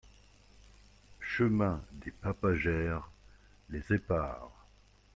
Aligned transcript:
Chemin 1.19 1.79
des 1.91 2.09
Papagères, 2.09 3.11
Les 3.69 3.93
Éparres 3.93 4.65